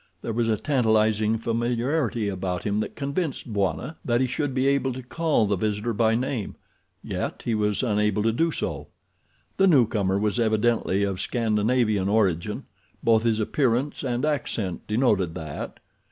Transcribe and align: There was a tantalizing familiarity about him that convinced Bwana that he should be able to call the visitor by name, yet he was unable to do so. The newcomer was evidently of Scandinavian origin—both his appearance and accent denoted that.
There 0.23 0.33
was 0.33 0.49
a 0.49 0.57
tantalizing 0.57 1.37
familiarity 1.37 2.27
about 2.27 2.63
him 2.63 2.79
that 2.79 2.95
convinced 2.95 3.53
Bwana 3.53 3.97
that 4.03 4.19
he 4.19 4.25
should 4.25 4.55
be 4.55 4.65
able 4.65 4.93
to 4.93 5.03
call 5.03 5.45
the 5.45 5.55
visitor 5.55 5.93
by 5.93 6.15
name, 6.15 6.55
yet 7.03 7.43
he 7.45 7.53
was 7.53 7.83
unable 7.83 8.23
to 8.23 8.31
do 8.31 8.49
so. 8.49 8.87
The 9.57 9.67
newcomer 9.67 10.17
was 10.17 10.39
evidently 10.39 11.03
of 11.03 11.21
Scandinavian 11.21 12.09
origin—both 12.09 13.21
his 13.21 13.39
appearance 13.39 14.01
and 14.01 14.25
accent 14.25 14.87
denoted 14.87 15.35
that. 15.35 15.79